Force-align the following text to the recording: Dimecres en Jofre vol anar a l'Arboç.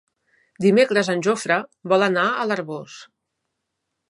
Dimecres 0.65 1.11
en 1.15 1.21
Jofre 1.27 1.57
vol 1.93 2.07
anar 2.09 2.27
a 2.31 2.49
l'Arboç. 2.53 2.97